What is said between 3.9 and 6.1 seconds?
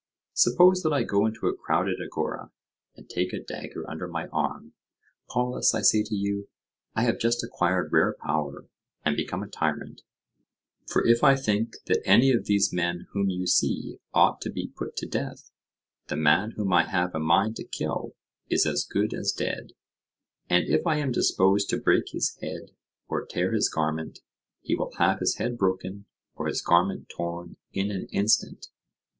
my arm. Polus, I say